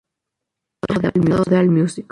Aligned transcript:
Adaptado 0.81 1.43
de 1.43 1.55
Allmusic. 1.57 2.07